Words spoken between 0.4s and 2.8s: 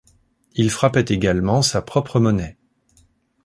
Il frappait également sa propre monnaie.